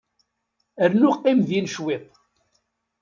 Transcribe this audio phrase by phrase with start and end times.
[0.91, 2.05] Rnu qqim din cwiṭ.